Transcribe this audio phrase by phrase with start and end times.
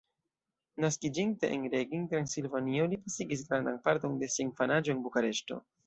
[0.85, 5.65] Naskiĝinte en Reghin, Transilvanio, li pasigis grandan parton de sia infanaĝo en Bukareŝto.